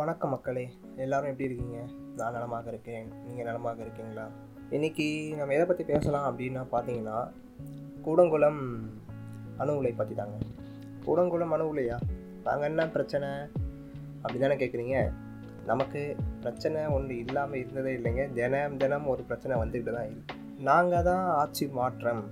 [0.00, 0.62] வணக்கம் மக்களே
[1.04, 1.78] எல்லாரும் எப்படி இருக்கீங்க?
[2.18, 3.08] நான் நலமாக இருக்கேன்.
[3.24, 4.24] நீங்கள் நலமாக இருக்கீங்களா?
[4.76, 5.06] இன்னைக்கு
[5.38, 7.18] நம்ம எதை பற்றி பேசலாம் அப்படின்னா பார்த்தீங்கன்னா
[8.04, 8.60] கூடங்குளம்
[9.62, 10.38] அணு உலை பற்றி தாங்க
[11.06, 11.98] கூடங்குளம் அணு உலையா?
[12.46, 13.28] நாங்கள் என்ன பிரச்சனை?
[14.22, 14.96] அப்படி தானே கேட்குறீங்க
[15.66, 16.02] நமக்கு
[16.40, 18.24] பிரச்சனை ஒன்று இல்லாமல் இருந்ததே இல்லைங்க.
[18.38, 20.38] தினம் தினம் ஒரு பிரச்சனை வந்துக்கிட்டு தான் இருக்கு.
[20.70, 22.24] நாங்கள் தான் ஆட்சி மாற்றம்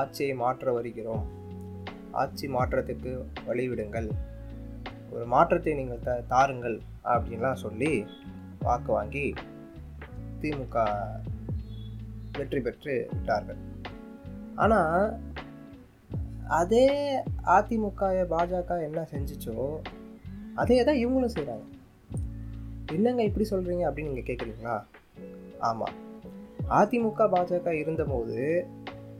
[0.00, 1.24] ஆட்சியை மாற்ற வருகிறோம்.
[2.10, 3.12] ஆட்சி மாற்றத்துக்கு
[3.48, 4.10] வழிவிடுங்கள்.
[5.14, 6.80] ஒரு மாற்றத்தை நீங்கள் த தாருங்கள்.
[7.04, 8.06] அப்படின்லாம் சொல்லி
[8.58, 9.34] வாக்கு வாங்கி
[10.40, 10.76] திமுக
[12.32, 13.58] வெற்றி பெற்று விட்டார்கள்.
[14.54, 15.20] ஆனால்
[16.48, 16.86] அதே
[17.46, 19.80] அதிமுக பாஜக என்ன செஞ்சிச்சோ
[20.54, 21.66] அதே தான் இவங்களும் செய்கிறாங்க
[22.92, 24.82] என்னங்க இப்படி சொல்கிறீங்க அப்படின்னு நீங்கள் கேட்குறீங்களா
[25.60, 25.96] ஆமாம்
[26.68, 28.66] அதிமுக பாஜக இருந்தபோது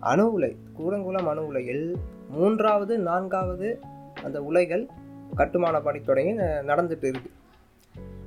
[0.01, 1.97] அணு உலை கூடங்குளம் அணு உலையில்
[2.30, 3.80] மூன்றாவது நான்காவது
[4.23, 4.88] அந்த உலைகள்
[5.35, 6.33] கட்டுமான பணி தொடங்கி
[6.66, 7.38] நடந்துட்டு இருக்குது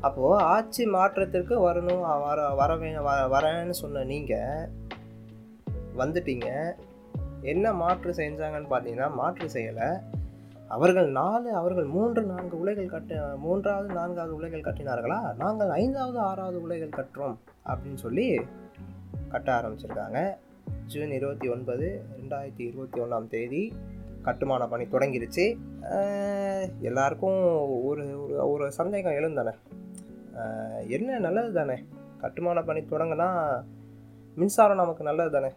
[0.03, 4.69] அப்போது ஆட்சி மாற்றத்திற்கு வரணும் வர வரவே வ- வரேன்னு சொன்ன நீங்கள்
[5.97, 6.73] வந்துட்டீங்க.
[7.41, 9.99] என்ன மாற்று செஞ்சாங்கன்னு பார்த்தீங்கன்னா மாற்று செய்யலை.
[10.67, 15.35] அவர்கள் நாலு அவர்கள் மூன்று நான்கு உலைகள் கட்டு மூன்றாவது நான்காவது உலைகள் கட்டினார்களா?
[15.35, 18.41] நாங்கள் ஐந்தாவது ஆறாவது உலைகள் கட்டுறோம் அப்படின்னு சொல்லி
[19.29, 20.35] கட்ட ஆரம்பிச்சிருக்காங்க.
[20.85, 23.73] ஜூன் இருபத்தி ஒன்பது ரெண்டாயிரத்தி இருபத்தி ஒன்றாம் தேதி
[24.21, 25.57] கட்டுமான பணி தொடங்கிருச்சு.
[26.79, 27.41] எல்லாருக்கும்
[27.85, 29.53] ஒரு ஒரு ஒரு சந்தேகம் எழுந்தானே.
[30.87, 31.83] என்ன நல்லது தானே?
[32.17, 33.61] கட்டுமான பணி தொடங்கினா
[34.35, 35.53] மின்சாரம் நமக்கு நல்லது தானே?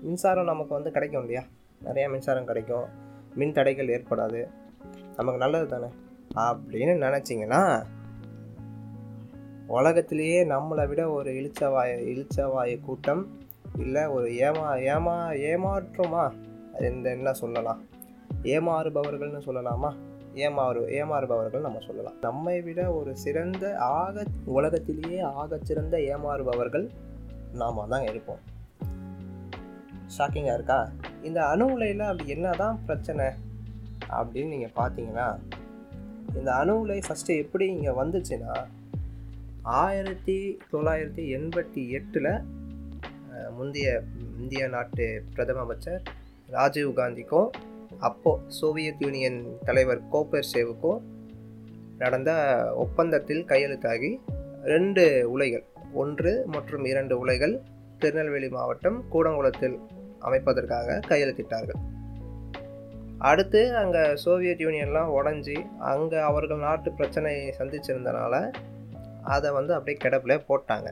[0.00, 1.46] மின்சாரம் நமக்கு வந்து கிடைக்கும் இல்லையா?
[1.84, 2.84] நிறையா மின்சாரம் கிடைக்கும்.
[3.34, 4.48] மின் தடைகள் ஏற்படாது.
[5.16, 5.86] நமக்கு நல்லது தானே?
[6.36, 7.82] அப்படின்னு நினச்சிங்கன்னா
[9.66, 13.38] உலகத்திலேயே நம்மளை விட ஒரு இழுச்சவாய இளிச்சவாய கூட்டம்
[13.78, 16.32] இல்லை ஒரு ஏமா ஏமா ஏமாற்றுமா?
[16.80, 17.80] இந்த என்ன சொல்லலாம்?
[18.42, 19.96] ஏமாறுபவர்கள்னு சொல்லலாமா?
[20.34, 22.16] ஏமாறு ஏமாறுபவர்கள் நம்ம சொல்லலாம்.
[22.20, 26.86] நம்மை விட ஒரு சிறந்த ஆக உலகத்திலேயே ஆக சிறந்த ஏமாறுபவர்கள்
[27.52, 28.42] நாம தான் இருப்போம்.
[30.18, 30.92] ஷாக்கிங்காக இருக்கா?
[31.22, 33.26] இந்த அணு உலையில் அப்படி என்னதான் பிரச்சனை
[34.10, 35.28] அப்படின்னு நீங்கள் பார்த்தீங்கன்னா
[36.38, 38.54] இந்த அணு உலை ஃபஸ்ட்டு எப்படி இங்கே வந்துச்சுன்னா
[39.62, 42.32] ஆயிரத்தி தொள்ளாயிரத்தி எண்பத்தி எட்டில்
[43.58, 44.02] முந்தைய
[44.40, 46.02] இந்திய நாட்டு பிரதம அமைச்சர்
[46.46, 47.50] ராஜீவ் காந்திக்கும்
[48.08, 51.00] அப்போது சோவியத் யூனியன் தலைவர் கோப்பர்சேவுக்கும்
[51.98, 52.30] நடந்த
[52.74, 54.10] ஒப்பந்தத்தில் கையெழுத்தாகி
[54.64, 55.64] ரெண்டு உலைகள்
[56.02, 57.54] ஒன்று மற்றும் இரண்டு உலைகள்
[57.98, 59.76] திருநெல்வேலி மாவட்டம் கூடங்குளத்தில்
[60.20, 61.80] அமைப்பதற்காக கையெழுத்திட்டார்கள்.
[63.30, 65.56] அடுத்து அங்கே சோவியத் யூனியன்லாம் உடஞ்சி
[65.92, 68.34] அங்கே அவர்கள் நாட்டு பிரச்சனையை சந்திச்சிருந்தனால
[69.34, 70.88] அதை வந்து அப்படியே கிடப்பில் போட்டாங்க.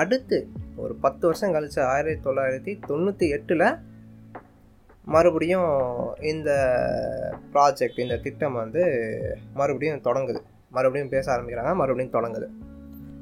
[0.00, 0.38] அடுத்து
[0.76, 3.66] ஒரு பத்து வருஷம் கழிச்சு ஆயிரத்தி தொள்ளாயிரத்தி தொண்ணூற்றி எட்டில்
[5.10, 6.50] மறுபடியும் இந்த
[7.52, 8.82] ப்ராஜெக்ட் இந்த திட்டம் வந்து
[9.54, 10.40] மறுபடியும் தொடங்குது.
[10.70, 12.48] மறுபடியும் பேச ஆரம்பிக்கிறாங்க மறுபடியும் தொடங்குது.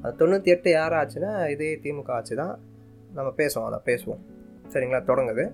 [0.02, 2.58] அது தொண்ணூற்றி எட்டு யார் ஆச்சுன்னா இதே திமுக ஆச்சு தான்.
[3.14, 4.18] நம்ம பேசுவோம் அதை பேசுவோம்.
[4.68, 5.00] சரிங்களா?
[5.06, 5.50] தொடங்குது.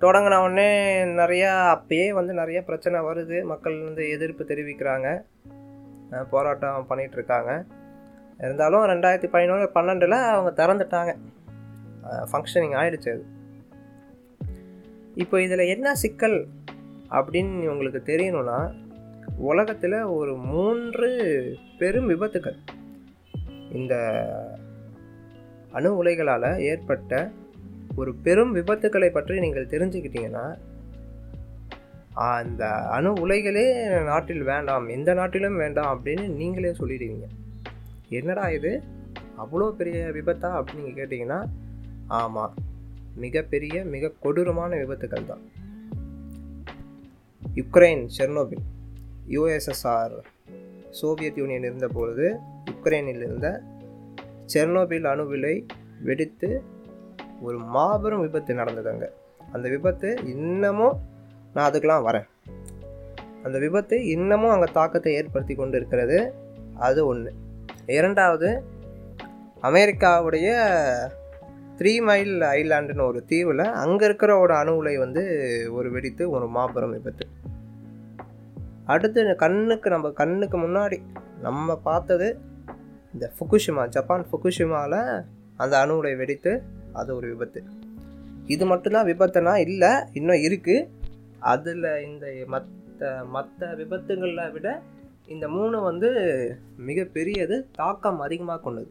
[0.00, 3.44] தொடங்கின உடனே நிறையா அப்பயே வந்து நிறைய பிரச்சனை வருது.
[3.44, 5.22] மக்கள் வந்து எதிர்ப்பு தெரிவிக்கிறாங்க.
[6.30, 7.64] போராட்டம் பண்ணிகிட்டு இருக்காங்க.
[8.38, 11.16] இருந்தாலும் ரெண்டாயிரத்தி பதினொன்று பன்னெண்டில் அவங்க திறந்துட்டாங்க.
[12.32, 13.34] ஃபங்க்ஷனிங் ஆகிடுச்சு அது.
[15.16, 16.38] இப்போ இதில் என்ன சிக்கல்
[17.10, 18.58] அப்படின்னு உங்களுக்கு தெரியணும்னா
[19.38, 21.08] உலகத்தில் ஒரு மூன்று
[21.78, 22.58] பெரும் விபத்துக்கள்
[23.70, 23.94] இந்த
[25.72, 27.14] அணு உலைகளால் ஏற்பட்ட
[27.96, 30.46] ஒரு பெரும் விபத்துக்களை பற்றி நீங்கள் தெரிஞ்சுக்கிட்டீங்கன்னா
[32.28, 33.64] அந்த அணு உலைகளே
[34.04, 37.26] நாட்டில் வேண்டாம் எந்த நாட்டிலும் வேண்டாம் அப்படின்னு நீங்களே சொல்லிடுவீங்க.
[38.08, 38.72] என்னடா இது?
[39.36, 41.40] அவ்வளோ பெரிய விபத்தா அப்படின்னு நீங்கள் கேட்டிங்கன்னா
[42.08, 42.54] ஆமாம்
[43.16, 45.42] மிகப்பெரிய மிக கொடூரமான விபத்துக்கள் தான்.
[47.54, 48.64] Ukraine Chernobyl.
[49.28, 50.16] USSR
[50.90, 52.26] Soviet Union இருந்தபொழுது
[52.70, 53.62] யுக்ரைனில் இருந்த
[54.54, 55.54] செர்னோபில் அணுவிலை
[56.02, 56.62] வெடித்து
[57.42, 59.08] ஒரு மாபெரும் விபத்து நடந்தது அங்கே.
[59.52, 60.96] அந்த விபத்து இன்னமும்
[61.54, 62.26] நான் அதுக்கெலாம் வரேன்.
[63.42, 66.32] அந்த விபத்து இன்னமும் அங்கே தாக்கத்தை ஏற்படுத்தி கொண்டு இருக்கிறது
[66.78, 67.32] அது ஒன்று
[67.86, 68.62] இரண்டாவது
[69.60, 70.48] அமெரிக்காவுடைய
[71.78, 75.22] த்ரீ மைல் ஐலாண்டுன்னு ஒரு தீவில் அங்கே இருக்கிற ஒரு அணு உலை வந்து
[75.78, 77.24] ஒரு வெடித்து ஒரு மாபெரும் விபத்து.
[78.92, 80.98] அடுத்து கண்ணுக்கு நம்ம கண்ணுக்கு முன்னாடி
[81.46, 82.28] நம்ம பார்த்தது
[83.14, 85.00] இந்த ஃபுகுஷிமா ஜப்பான் ஃபுகுஷிமாவில்
[85.62, 86.52] அந்த அணு உலை வெடித்து
[87.00, 87.60] அது ஒரு விபத்து.
[88.54, 90.88] இது மட்டும்தான் விபத்துனா இல்லை இன்னும் இருக்குது
[91.52, 94.68] அதில் இந்த மற்ற மற்ற விபத்துகளில் விட
[95.34, 96.10] இந்த மூணு வந்து
[96.88, 98.90] மிகப்பெரியது தாக்கம் அதிகமாக கொண்டது.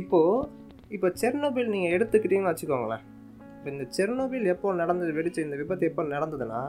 [0.00, 0.48] இப்போது
[0.94, 3.04] இப்போ செர்னோபில் நீங்கள் எடுத்துக்கிட்டீங்கன்னு வச்சுக்கோங்களேன்.
[3.56, 6.60] இப்போ இந்த செர்னோபில் எப்போ நடந்தது வெடிச்சு இந்த விபத்து எப்போ நடந்ததுன்னா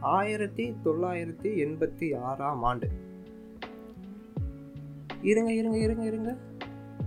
[0.00, 2.88] ஆயிரத்தி தொள்ளாயிரத்தி எண்பத்தி ஆறாம் ஆண்டு.
[5.30, 6.36] இருங்க இருங்க இருங்க இருங்க.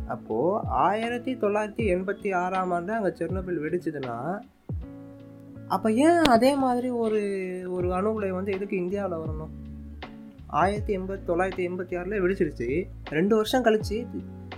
[0.08, 4.18] அப்போது ஆயிரத்தி தொள்ளாயிரத்தி எண்பத்தி ஆறாம் ஆண்டு அங்கே செர்னோபில் வெடிச்சதுன்னா
[5.76, 7.22] அப்போ ஏன் அதே மாதிரி ஒரு
[7.76, 9.54] ஒரு அணு உலை வந்து எதுக்கு இந்தியாவில் வரணும்?
[10.48, 12.70] ஆயிரத்தி எண்பத்தி தொள்ளாயிரத்தி எண்பத்தி ஆறில் வெடிச்சிருச்சு.
[13.10, 13.98] ரெண்டு வருஷம் கழிச்சு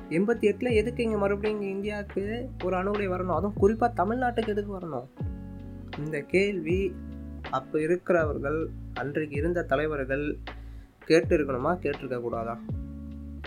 [0.09, 3.35] எண்பத்தி எட்டில் எதுக்கு இங்கே மறுபடியும் இங்கே இந்தியாவுக்கு ஒரு அணு வரணும்?
[3.35, 5.07] அதுவும் குறிப்பாக தமிழ்நாட்டுக்கு எதுக்கு வரணும்?
[5.97, 6.95] இந்த கேள்வி
[7.49, 10.37] அப்போ இருக்கிறவர்கள் அன்றைக்கு இருந்த தலைவர்கள்
[11.05, 12.57] கேட்டு இருக்கணுமா கேட்டிருக்க கூடாதா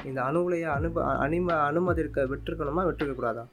[0.04, 2.82] இந்த அணு உலையை அனுப அனும அனுமதிக்க விட்டுருக்கணுமா?
[2.88, 3.46] விட்டுருக்க கூடாதா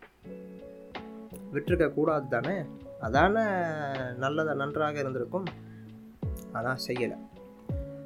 [1.54, 2.66] விட்டுருக்க கூடாது தானே?
[3.02, 3.36] அதான
[4.18, 5.46] நல்லதாக நன்றாக இருந்திருக்கும்.
[6.54, 7.18] ஆனால் செய்யலை.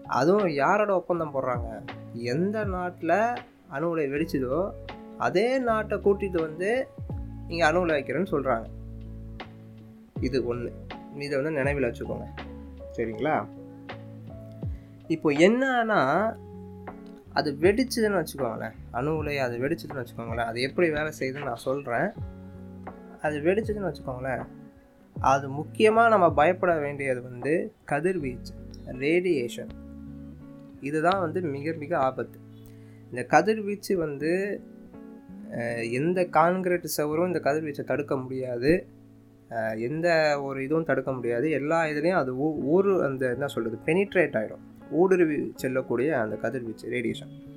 [0.07, 1.81] அதுவும் யாரோட ஒப்பந்தம் போடுறாங்க?
[2.13, 3.33] எந்த நாட்டில்
[3.67, 4.69] அணு உலை வெடிச்சதோ
[5.17, 6.87] அதே நாட்டை கூட்டிகிட்டு வந்து
[7.47, 8.65] இங்கே அணு உலை வைக்கிறேன்னு சொல்கிறாங்க
[10.19, 10.73] இது ஒன்று
[11.17, 12.27] இதை வந்து நினைவில் வச்சுக்கோங்க.
[12.97, 13.45] சரிங்களா?
[15.07, 16.01] இப்போ என்னன்னா
[17.33, 18.71] அது வெடிச்சதுன்னு வச்சுக்கோங்களேன்.
[18.91, 20.45] அணு உலை அது வெடிச்சதுன்னு வச்சுக்கோங்களேன்.
[20.45, 22.13] அது எப்படி வேலை செய்யுதுன்னு நான் சொல்கிறேன்
[23.21, 24.43] அது வெடிச்சதுன்னு வச்சுக்கோங்களேன்.
[25.15, 28.53] அது முக்கியமாக நம்ம பயப்பட வேண்டியது வந்து கதிர்வீச்சு
[28.85, 29.71] ரேடியேஷன்
[30.81, 32.39] இதுதான் வந்து மிக மிக ஆபத்து.
[33.09, 34.61] இந்த கதிர்வீச்சு வந்து
[35.91, 38.87] எந்த கான்கிரீட் சவரும் இந்த கதிர்வீச்சை தடுக்க முடியாது.
[39.77, 41.51] எந்த ஒரு இதுவும் தடுக்க முடியாது.
[41.51, 47.55] எல்லா இதுலேயும் அது ஊ- ஊரு அந்த என்ன சொல்கிறது பெனிட்ரேட் ஆகிடும் ஊடுருவி செல்லக்கூடிய அந்த கதிர்வீச்சு ரேடியேஷன்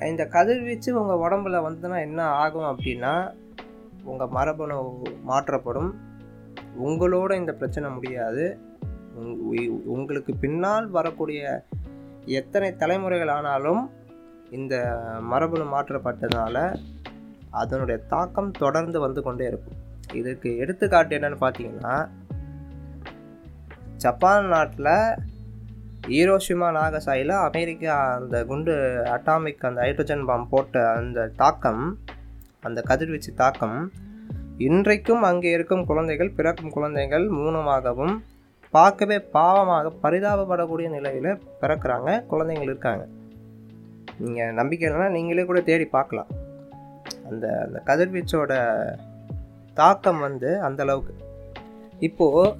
[0.00, 3.34] இந்த கதிர்வீச்சு உங்கள் உடம்புல வந்ததுன்னா என்ன ஆகும் அப்படின்னா
[4.04, 5.94] உங்கள் மரபணு மாற்றப்படும்.
[6.84, 8.58] உங்களோட இந்த பிரச்சனை முடியாது.
[9.20, 11.62] உங்- உங்களுக்கு பின்னால் வரக்கூடிய
[12.24, 13.90] எத்தனை தலைமுறைகள் ஆனாலும்
[14.56, 14.74] இந்த
[15.30, 16.56] மரபணு மாற்றப்பட்டதுனால
[17.62, 19.78] அதனுடைய தாக்கம் தொடர்ந்து வந்து கொண்டே இருக்கும்.
[20.20, 21.94] இதுக்கு எடுத்துக்காட்டு என்னன்னு பார்த்தீங்கன்னா
[24.04, 24.92] ஜப்பான் நாட்டில்
[26.18, 28.74] ஈரோஷிமா நாகசாயில் அமெரிக்கா அந்த குண்டு
[29.14, 31.84] அட்டாமிக் அந்த ஹைட்ரஜன் பாம் போட்ட அந்த தாக்கம்
[32.68, 33.78] அந்த கதிர்வீச்சு தாக்கம்
[34.66, 38.14] இன்றைக்கும் அங்கே இருக்கும் குழந்தைகள் பிறக்கும் குழந்தைகள் மூலமாகவும்
[38.74, 41.30] பார்க்கவே பாவமாக பரிதாபப்படக்கூடிய நிலையில்
[41.62, 43.04] பிறக்கிறாங்க குழந்தைங்கள் இருக்காங்க.
[44.22, 46.30] நீங்கள் நம்பிக்கை இல்லைன்னா நீங்களே கூட தேடி பார்க்கலாம்.
[47.30, 48.52] அந்த அந்த கதிர்வீச்சோட
[49.80, 51.14] தாக்கம் வந்து அந்த அளவுக்கு.
[52.08, 52.56] இப்போது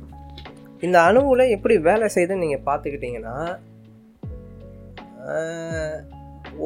[0.86, 3.36] இந்த அணுவில் எப்படி வேலை செய்யுதுன்னு நீங்கள் பார்த்துக்கிட்டிங்கன்னா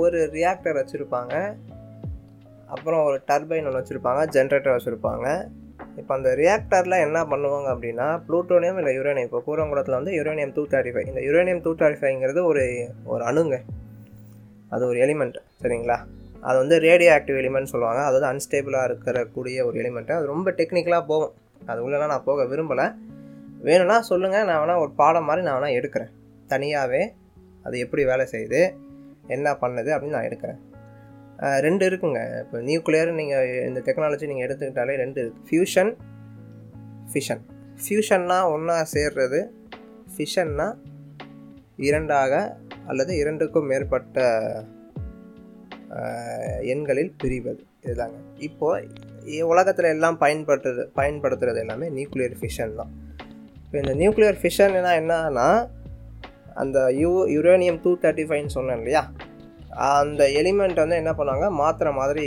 [0.00, 1.34] ஒரு ரியாக்டர் வச்சுருப்பாங்க.
[2.74, 5.26] அப்புறம் ஒரு டர்பைன் ஒன்று வச்சுருப்பாங்க ஜென்ரேட்டர் வச்சுருப்பாங்க.
[6.00, 10.92] இப்போ அந்த ரியாக்டரில் என்ன பண்ணுவாங்க அப்படின்னா ப்ளூட்டோனியம் இல்லை யுரேனியம் இப்போ கூரங்குளத்தில் வந்து யுரேனியம் டூ தேர்ட்டி
[10.94, 12.64] ஃபைவ் இந்த யுரேனியம் டூ தேர்ட்டி ஃபைவ்ங்கிறது ஒரு
[13.04, 13.58] ஒரு அணுங்க.
[14.74, 15.96] அது ஒரு எலிமெண்ட் சரிங்களா?
[16.48, 18.00] அது வந்து ரேடியோ ஆக்டிவ் எலிமெண்ட் சொல்லுவாங்க.
[18.08, 21.34] அது வந்து அன்ஸ்டேபிளாக இருக்கக்கூடிய ஒரு எலிமெண்ட்டு அது ரொம்ப டெக்னிக்கலாக போகும்.
[21.70, 22.86] அது உள்ளலாம் நான் போக விரும்பலை.
[23.68, 26.12] வேணும்னா சொல்லுங்கள் நான் வேணால் ஒரு பாடம் மாதிரி நான் வேணால் எடுக்கிறேன்.
[26.52, 27.02] தனியாகவே
[27.66, 28.60] அது எப்படி வேலை செய்யுது
[29.36, 30.60] என்ன பண்ணுது அப்படின்னு நான் எடுக்கிறேன்.
[31.66, 32.20] ரெண்டு இருக்குங்க.
[32.42, 35.92] இப்போ நியூக்ளியர் நீங்கள் இந்த டெக்னாலஜி நீங்கள் எடுத்துக்கிட்டாலே ரெண்டு இருக்குது ஃபியூஷன்
[37.12, 37.42] ஃபிஷன்
[37.82, 39.40] ஃபியூஷன்னா ஒன்றா சேர்றது
[40.14, 40.68] ஃபிஷன்னா
[41.88, 42.32] இரண்டாக
[42.90, 44.26] அல்லது இரண்டுக்கும் மேற்பட்ட
[46.72, 47.62] எண்களில் பிரிவது.
[47.84, 48.18] இதுதாங்க.
[48.46, 52.92] இப்போது உலகத்தில் எல்லாம் பயன்படுத்துறது பயன்படுத்துறது எல்லாமே நியூக்ளியர் ஃபிஷன் தான்.
[53.64, 55.48] இப்போ இந்த நியூக்ளியர் ஃபிஷன்னா என்னன்னா
[56.62, 59.02] அந்த யூ யுரேனியம் டூ தேர்ட்டி ஃபைவ்னு சொன்னேன் இல்லையா?
[60.02, 61.48] அந்த எலிமெண்ட் வந்து என்ன பண்ணுவாங்க?
[61.60, 62.26] மாத்திரை மாதிரி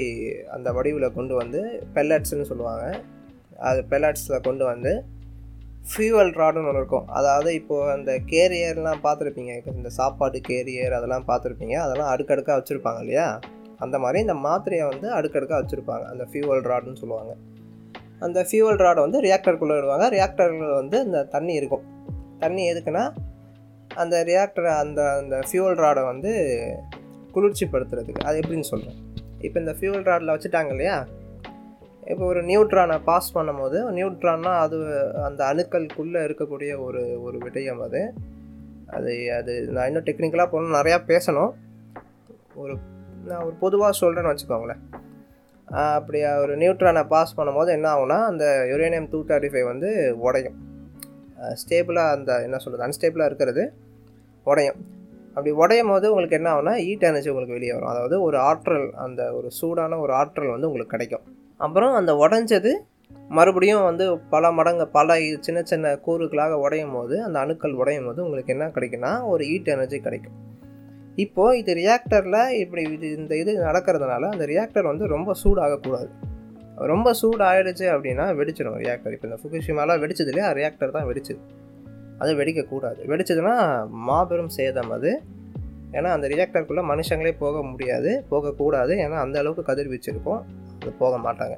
[0.56, 1.62] அந்த வடிவில் கொண்டு வந்து
[1.96, 2.86] பெல்லட்ஸ்னு சொல்லுவாங்க.
[3.70, 4.92] அது பெல்லட்ஸில் கொண்டு வந்து
[5.90, 7.08] ஃபியூவல் ராடுன்னு ஒன்று இருக்கும்.
[7.08, 9.58] அதாவது இப்போது அந்த கேரியர்லாம் பார்த்துருப்பீங்க.
[9.58, 11.74] இப்போ இந்த சாப்பாடு கேரியர் அதெல்லாம் பார்த்துருப்பீங்க.
[11.74, 13.40] அதெல்லாம் அடுக்கடுக்காக வச்சுருப்பாங்க இல்லையா?
[13.78, 16.06] அந்த மாதிரி இந்த மாத்திரையை வந்து அடுக்கடுக்காக வச்சுருப்பாங்க.
[16.06, 17.34] அந்த ஃபியூவல் ராடுன்னு சொல்லுவாங்க.
[18.20, 20.10] அந்த ஃபியூவல் ராடை வந்து ரியாக்டருக்குள்ளே விடுவாங்க.
[20.10, 21.86] ரியாக்டரில் வந்து இந்த தண்ணி இருக்கும்.
[22.40, 23.14] தண்ணி எதுக்குன்னா
[23.96, 26.32] அந்த ரியாக்டர் அந்த அந்த ஃபியூவல் ராடை வந்து
[27.34, 28.24] குளிர்ச்சிப்படுத்துறதுக்கு.
[28.24, 29.00] அது எப்படின்னு சொல்கிறேன்
[29.40, 31.08] இப்போ இந்த ஃபியூவல் ராடில் வச்சுட்டாங்க இல்லையா?
[32.10, 34.78] இப்போ ஒரு நியூட்ரானை பாஸ் பண்ணும்போது நியூட்ரான்னா அது
[35.28, 38.02] அந்த அணுக்களுக்குள்ளே இருக்கக்கூடிய ஒரு ஒரு விடயம் அது.
[38.98, 41.52] அது அது நான் இன்னும் டெக்னிக்கலாக போகணும் நிறையா பேசணும்.
[42.62, 42.74] ஒரு
[43.30, 44.82] நான் ஒரு பொதுவாக சொல்கிறேன்னு வச்சுக்கோங்களேன்.
[45.98, 49.90] அப்படி ஒரு நியூட்ரானை பாஸ் பண்ணும்போது என்ன ஆகும்னா அந்த யுரேனியம் டூ தேர்ட்டி ஃபைவ் வந்து
[50.28, 50.58] உடையும்.
[51.62, 53.64] ஸ்டேபிளாக அந்த என்ன சொல்கிறது அன்ஸ்டேபிளாக இருக்கிறது
[54.46, 54.80] உடையும்.
[55.36, 57.92] அப்படி உடையும் போது உங்களுக்கு என்ன ஆகும்னா ஹீட் எனர்ஜி உங்களுக்கு வெளியே வரும்.
[57.94, 61.26] அதாவது ஒரு ஆற்றல் அந்த ஒரு சூடான ஒரு ஆற்றல் வந்து உங்களுக்கு கிடைக்கும்.
[61.62, 62.72] அப்புறம் அந்த உடஞ்சது
[63.30, 68.54] மறுபடியும் வந்து பல மடங்கு பல சின்ன சின்ன கூறுகளாக உடையும் போது அந்த அணுக்கள் உடையும் போது உங்களுக்கு
[68.54, 70.38] என்ன கிடைக்குன்னா ஒரு ஹீட் எனர்ஜி கிடைக்கும்.
[71.16, 76.10] இப்போது இது ரியாக்டரில் இப்படி இது இந்த இது நடக்கிறதுனால அந்த ரியாக்டர் வந்து ரொம்ப சூடாகக்கூடாது.
[76.76, 80.52] ரொம்ப சூடு அப்படின்னா வெடிச்சிடும் ரியாக்டர் இப்போ இந்த ஃபுகுஷிமாலாம் வெடிச்சது இல்லையா?
[80.52, 81.40] ரியாக்டர் தான் வெடிச்சது.
[82.18, 83.00] அது வெடிக்கக்கூடாது.
[83.08, 85.22] வெடிச்சதுன்னா மாபெரும் சேதம் அது.
[85.92, 88.96] ஏன்னா அந்த ரியாக்டருக்குள்ளே மனுஷங்களே போக முடியாது போகக்கூடாது.
[88.96, 90.46] ஏன்னா அந்த அளவுக்கு கதிர்வீச்சு இருக்கும்.
[90.82, 91.56] அது போக மாட்டாங்க.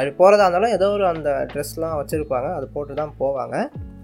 [0.00, 3.56] அது போகிறதா இருந்தாலும் ஏதோ ஒரு அந்த ட்ரெஸ்லாம் வச்சுருப்பாங்க அது போட்டு தான் போவாங்க.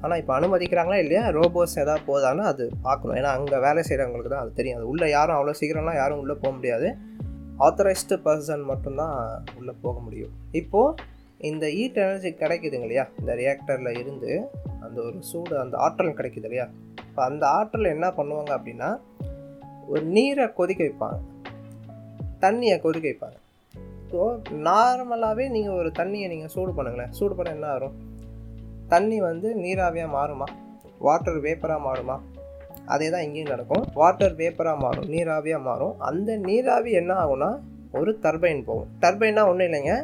[0.02, 1.22] ஆனால் இப்போ அனுமதிக்கிறாங்களா இல்லையா?
[1.36, 4.78] ரோபோஸ் எதாவது போதான்னு அது பார்க்கணும் ஏன்னா அங்கே வேலை செய்கிறவங்களுக்கு தான் அது தெரியும்.
[4.78, 6.88] அது உள்ளே யாரும் அவ்வளோ சீக்கிரம்லாம் யாரும் உள்ளே போக முடியாது.
[7.66, 9.16] ஆத்தரைஸ்டு பர்சன் மட்டும்தான்
[9.58, 10.32] உள்ளே போக முடியும்.
[10.60, 11.12] இப்போது
[11.50, 13.04] இந்த ஹீட் எனர்ஜி கிடைக்குதுங்க இல்லையா?
[13.20, 14.32] இந்த ரியாக்டரில் இருந்து
[14.84, 16.66] அந்த ஒரு சூடு அந்த ஆற்றல் கிடைக்குது இல்லையா?
[17.08, 18.90] இப்போ அந்த ஆற்றல் என்ன பண்ணுவாங்க அப்படின்னா
[19.88, 21.18] ஒரு நீரை கொதிக்க வைப்பாங்க.
[22.44, 23.38] தண்ணியை கொதிக்க வைப்பாங்க.
[24.14, 24.24] ஸோ
[24.66, 27.12] நார்மலாகவே நீங்கள் ஒரு தண்ணியை நீங்கள் சூடு பண்ணுங்களேன்.
[27.18, 27.94] சூடு பண்ண என்ன ஆகும்?
[28.92, 30.46] தண்ணி வந்து நீராவியாக மாறுமா?
[31.06, 32.16] வாட்டர் வேப்பராக மாறுமா?
[32.94, 33.84] அதே தான் இங்கேயும் நடக்கும்.
[34.00, 35.94] வாட்டர் வேப்பராக மாறும் நீராவியாக மாறும்.
[35.98, 37.50] அந்த நீராவி என்ன ஆகும்னா
[38.00, 38.88] ஒரு டர்பைன் போகும்.
[39.02, 39.94] டர்பைன்னா ஒன்றும் இல்லைங்க.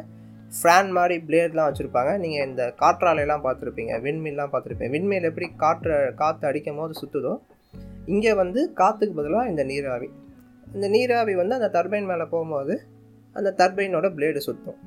[0.59, 2.17] ஃபேன் மாதிரி பிளேட்லாம் வச்சுருப்பாங்க.
[2.17, 3.95] நீங்கள் இந்த காற்றாலையெல்லாம் பார்த்துருப்பீங்க.
[4.07, 4.93] விண்மீல்லாம் பார்த்துருப்பீங்க.
[4.97, 7.35] விண்மீல் எப்படி காற்று காற்று அடிக்கும் போது சுற்றுதோ
[8.13, 10.09] இங்கே வந்து காற்றுக்கு பதிலாக இந்த நீராவி.
[10.75, 12.75] இந்த நீராவி வந்து அந்த டர்பைன் மேலே போகும்போது
[13.37, 14.79] அந்த டர்பைனோட பிளேடு சுற்றும்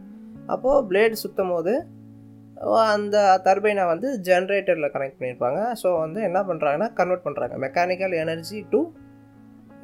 [0.55, 1.75] அப்போது பிளேடு சுற்றும் போது
[2.95, 5.61] அந்த டர்பைனை வந்து ஜென்ரேட்டரில் கனெக்ட் பண்ணியிருப்பாங்க.
[5.81, 8.81] ஸோ வந்து என்ன பண்ணுறாங்கன்னா கன்வெர்ட் பண்ணுறாங்க mechanical energy to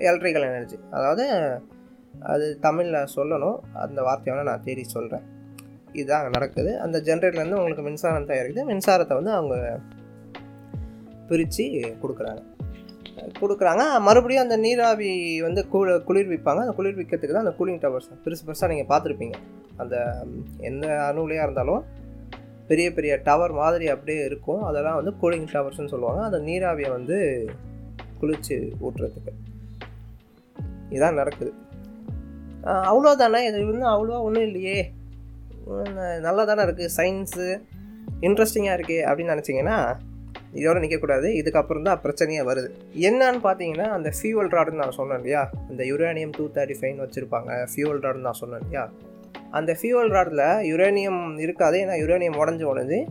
[0.08, 1.24] electrical energy அதாவது
[2.32, 3.58] அது தமிழில் சொல்லணும்.
[3.84, 5.26] அந்த வார்த்தையோட நான் தேடி சொல்கிறேன்
[5.98, 6.72] இதுதான் அங்கே நடக்குது.
[6.84, 8.64] அந்த ஜென்ரேட்டர்லேருந்து உங்களுக்கு மின்சாரம் தயாரிக்குது.
[8.70, 9.56] மின்சாரத்தை வந்து அவங்க
[11.30, 11.66] பிரித்து
[12.02, 12.42] கொடுக்குறாங்க.
[13.40, 13.84] கொடுக்குறாங்க.
[14.06, 15.10] மறுபடியும் அந்த நீராவி
[15.46, 19.36] வந்து கு குளிர்விப்பாங்க அந்த குளிர்விக்கிறதுக்கு தான் அந்த கூலிங் டவர்ஸ் பெருசு பெருசாக நீங்கள் பார்த்துருப்பீங்க.
[19.82, 19.96] அந்த
[20.68, 21.84] எந்த அணுலையாக இருந்தாலும்
[22.70, 24.62] பெரிய பெரிய டவர் மாதிரி அப்படியே இருக்கும்.
[24.68, 26.22] அதெல்லாம் வந்து கூலிங் டவர்ஸ்னு சொல்லுவாங்க.
[26.28, 27.18] அந்த நீராவியை வந்து
[28.20, 29.32] குளிச்சு ஊட்டுறதுக்கு.
[30.92, 31.52] இதுதான் நடக்குது.
[32.90, 34.78] அவ்வளோதானே இது வந்து அவ்வளோவா ஒன்றும் இல்லையே.
[36.26, 37.48] நல்லா தானே இருக்குது சயின்ஸு
[38.26, 39.76] இன்ட்ரெஸ்டிங்காக இருக்கே அப்படின்னு நினச்சிங்கன்னா
[40.54, 42.68] இதோட நிற்கக்கூடாது இதுக்கப்புறம் தான் பிரச்சனையே வருது.
[42.94, 45.50] என்னன்னு பார்த்தீங்கன்னா அந்த ஃபியூவல் ராடுன்னு நான் சொன்னேன் இல்லையா?
[45.68, 47.66] அந்த யுரேனியம் டூ தேர்ட்டி ஃபைவ்னு வச்சுருப்பாங்க.
[47.74, 48.90] ஃபியூவல் ராடுன்னு நான் சொன்னேன் இல்லையா?
[49.50, 51.78] அந்த ஃபியூவல் ராடில் யுரேனியம் இருக்காது.
[51.78, 53.06] ஏன்னா யுரேனியம் உடஞ்சி உடஞ்சி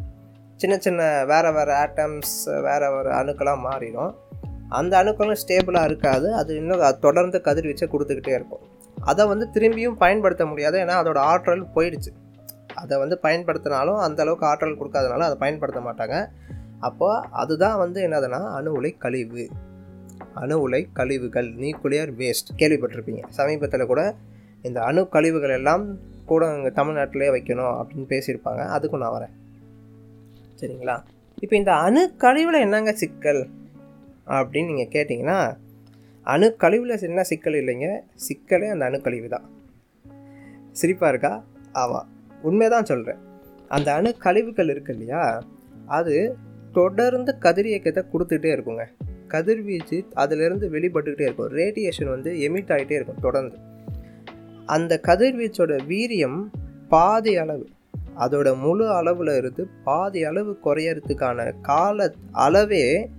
[0.55, 4.15] சின்ன சின்ன வேறு வேறு ஆட்டம்ஸ் வேறு வேறு அணுக்களாக மாறிடும்.
[4.69, 6.33] அந்த அணுக்களும் ஸ்டேபிளாக இருக்காது.
[6.33, 8.59] அது இன்னும் தொடர்ந்து கதிர்வீச்சை கொடுத்துக்கிட்டே இருக்கும்.
[9.01, 10.79] அதை வந்து திரும்பியும் பயன்படுத்த முடியாது.
[10.79, 12.11] ஏன்னா அதோட ஆற்றல் போயிடுச்சு.
[12.73, 16.27] அதை வந்து பயன்படுத்தினாலும் அந்த அளவுக்கு ஆற்றல் கொடுக்காதனால அதை பயன்படுத்த மாட்டாங்க.
[16.79, 19.49] அப்போ அதுதான் வந்து என்னதுன்னா அணு உலை கழிவு.
[20.33, 23.23] அணு உலை கழிவுகள் நியூக்ளியர் வேஸ்ட் கேள்விப்பட்டிருப்பீங்க.
[23.29, 24.15] சமீபத்தில் கூட
[24.61, 28.61] இந்த அணு கழிவுகள் எல்லாம் கூட இங்கே தமிழ்நாட்டிலே வைக்கணும் அப்படின்னு பேசியிருப்பாங்க.
[28.75, 29.35] அதுக்கும் நான் வரேன்.
[30.59, 31.03] சரிங்களா?
[31.41, 33.49] இப்போ இந்த அணு கழிவில் என்னங்க சிக்கல்?
[34.25, 35.57] அப்படின்னு நீங்கள் கேட்டிங்கன்னா
[36.23, 37.99] அணு கழிவில் என்ன சிக்கல் இல்லைங்க?
[38.15, 39.47] சிக்கலே அந்த அணுக்கழிவு தான்
[40.71, 41.43] சிரிப்பாக இருக்கா?
[41.71, 42.07] ஆமாம்
[42.41, 43.17] உண்மைதான் சொல்கிறேன்
[43.67, 45.43] அந்த அணு கழிவுகள் இருக்கு இல்லையா?
[45.85, 46.37] அது
[46.73, 48.85] தொடர்ந்து கதிரியக்கத்தை கொடுத்துட்டே இருக்குங்க.
[49.27, 51.51] கதிர்வீச்சு அதிலிருந்து வெளிப்பட்டுக்கிட்டே இருக்கும்.
[51.51, 53.57] ரேடியேஷன் வந்து எமிட் ஆகிட்டே இருக்கும் தொடர்ந்து.
[54.65, 56.39] அந்த கதிர்வீச்சோட வீரியம்
[56.87, 57.65] பாதி அளவு.
[58.17, 63.09] அதோட முழு அளவில் இருந்து பாதி அளவு குறையறதுக்கான கால அளவே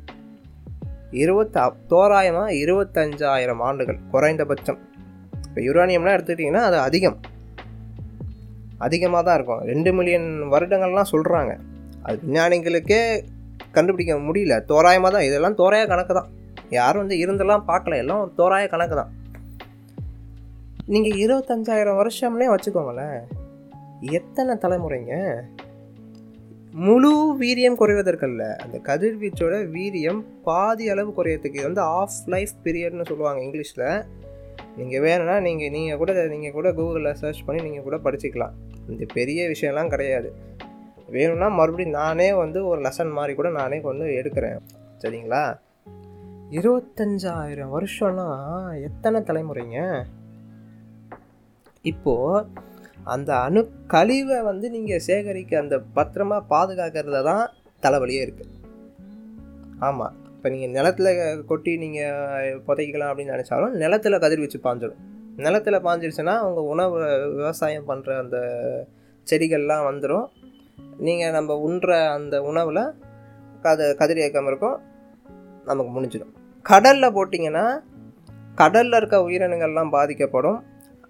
[1.11, 4.79] இருபத்தா தோராயமாக இருபத்தஞ்சாயிரம் ஆண்டுகள் குறைந்தபட்சம்.
[5.49, 7.19] இப்போ யுரானியம்லாம் எடுத்துக்கிட்டிங்கன்னா அது அதிகம்.
[8.79, 9.61] அதிகமாக தான் இருக்கும்.
[9.61, 11.59] ரெண்டு மில்லியன் வருடங்கள்லாம் சொல்கிறாங்க
[12.03, 13.25] அது விஞ்ஞானிகளுக்கே
[13.71, 14.65] கண்டுபிடிக்க முடியல.
[14.65, 15.27] தோராயமாக தான்.
[15.27, 16.29] இதெல்லாம் தோராய கணக்கு தான்.
[16.71, 17.97] யாரும் வந்து இருந்தெல்லாம் பார்க்கல.
[17.97, 19.13] எல்லாம் ஒரு தோராய கணக்கு தான்.
[20.87, 23.21] நீங்கள் இருபத்தஞ்சாயிரம் வருஷம்னே வச்சுக்கோங்களேன்.
[24.01, 25.43] எத்தனை தலைமுறைங்க?
[26.73, 28.57] முழு வீரியம் குறைவதற்கல்ல.
[28.57, 34.05] அந்த கதிர்வீச்சோட வீரியம் பாதி அளவு குறையறதுக்கு வந்து ஆஃப் லைஃப் பீரியட்னு சொல்லுவாங்க இங்கிலீஷில்.
[34.77, 38.51] நீங்கள் வேணும்னா நீங்கள் நீங்கள் கூட நீங்கள் கூட கூகுளில் சர்ச் பண்ணி நீங்கள் கூட படிச்சுக்கலாம்.
[38.89, 40.35] இந்த பெரிய விஷயம்லாம் கிடையாது.
[41.11, 44.59] வேணும்னா மறுபடியும் நானே வந்து ஒரு லெசன் மாதிரி கூட நானே கொண்டு எடுக்கிறேன்.
[45.03, 45.43] சரிங்களா?
[46.51, 48.29] இருபத்தஞ்சாயிரம் வருஷம்னா
[48.83, 49.79] எத்தனை தலைமுறைங்க?
[51.83, 52.47] இப்போது
[53.05, 57.45] அந்த அணு கழிவை வந்து நீங்கள் சேகரிக்க அந்த பத்திரமா பாதுகாக்கிறதுல தான்
[57.83, 58.57] தலைவலியே இருக்குது
[59.79, 65.01] ஆமாம் இப்போ நீங்கள் நிலத்தில் கொட்டி நீங்கள் புதைக்கலாம் அப்படின்னு நினச்சாலும் நிலத்தில் கதிர்வீச்சு பாஞ்சிடும்
[65.37, 66.99] நிலத்தில் பாஞ்சிருச்சுன்னா உங்கள் உணவு
[67.37, 68.39] விவசாயம் பண்ணுற அந்த
[69.27, 70.27] செடிகள்லாம் வந்துடும்
[71.07, 72.83] நீங்கள் நம்ம உண்ற அந்த உணவில்
[73.65, 74.77] கத கதிரியக்கம் இருக்கும்.
[75.65, 76.33] நமக்கு முடிஞ்சிடும்.
[76.63, 77.65] கடலில் போட்டிங்கன்னா
[78.55, 80.59] கடலில் இருக்க உயிரினங்கள்லாம் பாதிக்கப்படும்.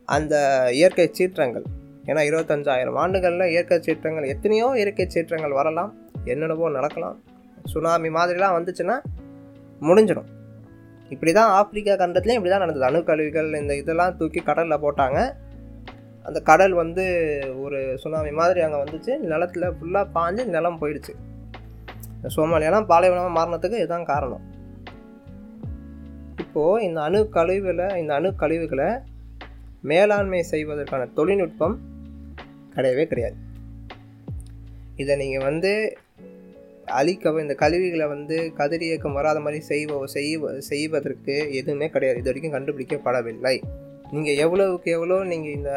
[0.05, 0.35] அந்த
[0.73, 1.67] இயற்கை சீற்றங்கள்
[2.07, 5.91] ஏன்னா இருபத்தஞ்சாயிரம் ஆண்டுகளில் இயற்கை சீற்றங்கள் எத்தனையோ இயற்கை சீற்றங்கள் வரலாம்
[6.25, 7.17] என்னென்னவோ நடக்கலாம்.
[7.65, 8.97] சுனாமி மாதிரிலாம் வந்துச்சுன்னா
[9.89, 10.29] முடிஞ்சிடும்.
[11.11, 12.87] இப்படி தான் ஆப்பிரிக்கா கண்டத்துலேயும் இப்படி தான் நடந்தது.
[12.89, 15.21] அணுக்கழிவுகள் இந்த இதெல்லாம் தூக்கி கடலில் போட்டாங்க.
[16.31, 17.05] அந்த கடல் வந்து
[17.65, 19.13] ஒரு சுனாமி மாதிரி அங்கே வந்துச்சு.
[19.33, 21.15] நிலத்தில் ஃபுல்லாக பாஞ்சு நிலம் போயிடுச்சு.
[22.35, 24.45] சோமாலியெல்லாம் பாலைவனமாக மாறினதுக்கு இதுதான் காரணம்.
[26.43, 28.89] இப்போது இந்த அணு கழிவில் இந்த அணு கழிவுகளை
[29.91, 31.77] மேலாண்மை செய்வதற்கான தொழில்நுட்பம்
[32.75, 33.37] கிடையவே கிடையாது.
[35.03, 35.73] இதை நீங்கள் வந்து
[37.01, 42.21] அழிக்க இந்த கழிவுகளை வந்து கதிரியக்கம் வராத மாதிரி செய்வ செய்வ செய்வதற்கு எதுவுமே கிடையாது.
[42.23, 43.57] இது வரைக்கும் கண்டுபிடிக்கப்படவில்லை.
[44.15, 45.73] நீங்கள் எவ்வளோவுக்கு எவ்வளோ நீங்கள் இந்த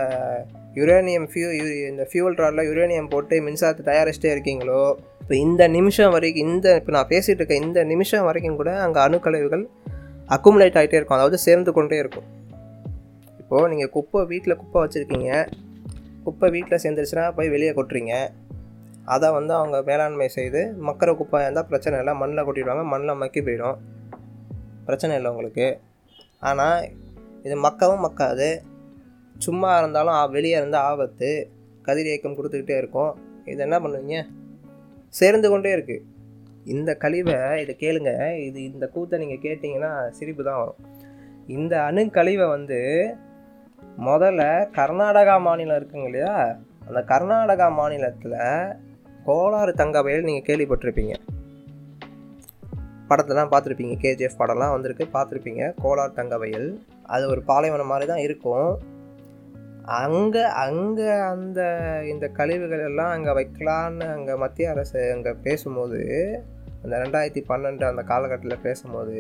[0.80, 1.50] யுரேனியம் ஃபியூ
[1.90, 4.84] இந்த ஃபியூல் ராடில் யுரேனியம் போட்டு மின்சாரத்தை தயாரிச்சிட்டே இருக்கீங்களோ
[5.22, 9.66] இப்போ இந்த நிமிஷம் வரைக்கும் இந்த இப்போ நான் பேசிகிட்டு இருக்க இந்த நிமிஷம் வரைக்கும் கூட அங்கே அணுக்கழிவுகள்
[10.36, 11.18] அக்குமுலேட் ஆகிட்டே இருக்கும்.
[11.20, 12.28] அதாவது சேர்ந்து கொண்டே இருக்கும்.
[13.42, 15.30] இப்போது நீங்கள் குப்பை வீட்டில் குப்பை வச்சுருக்கீங்க.
[16.26, 18.14] குப்பை வீட்டில் சேர்ந்துருச்சுன்னா போய் வெளியே கொட்டுறீங்க.
[19.14, 22.14] அதை வந்து அவங்க மேலாண்மை செய்து மக்கிற குப்பை இருந்தால் பிரச்சனை இல்லை.
[22.22, 22.86] மண்ணில் கொட்டிடுவாங்க.
[22.94, 23.80] மண்ணில் மக்கி போயிடும்.
[24.88, 25.68] பிரச்சனை இல்லை உங்களுக்கு.
[26.50, 26.78] ஆனால்
[27.44, 28.50] இது மக்கவும் மக்காது.
[29.38, 31.30] சும்மா இருந்தாலும் வெளியே இருந்தால் ஆபத்து.
[31.86, 33.14] கதிரியக்கம் கொடுத்துக்கிட்டே இருக்கும்.
[33.46, 34.18] இது என்ன பண்ணுவீங்க?
[35.10, 36.04] சேர்ந்து கொண்டே இருக்குது
[36.66, 38.12] இந்த கழிவை இதை கேளுங்க.
[38.46, 40.80] இது இந்த கூத்தை நீங்கள் கேட்டிங்கன்னா சிரிப்பு தான் வரும்.
[41.48, 42.80] இந்த அணுக்கழிவை வந்து
[44.00, 44.44] முதல்ல
[44.78, 46.56] கர்நாடகா மாநிலம் இருக்குங்க இல்லையா?
[46.88, 48.40] அந்த கர்நாடகா மாநிலத்தில்
[49.26, 51.16] கோளாறு தங்க வயல் நீங்கள் கேள்விப்பட்டிருப்பீங்க.
[53.10, 53.96] படத்தெல்லாம் பார்த்துருப்பீங்க.
[54.04, 55.06] கேஜிஎஃப் படம்லாம் வந்திருக்கு.
[55.16, 55.64] பார்த்துருப்பீங்க.
[55.84, 56.70] கோலார் தங்கவயல்.
[57.16, 58.70] அது ஒரு பாலைவனம் மாதிரி தான் இருக்கும்.
[60.04, 61.62] அங்கே அங்கே அந்த
[62.12, 66.00] இந்த கழிவுகள் எல்லாம் அங்கே வைக்கலான்னு அங்கே மத்திய அரசு அங்கே பேசும்போது
[66.84, 69.18] அந்த ரெண்டாயிரத்தி பன்னெண்டு அந்த காலகட்டத்தில் பேசும்போது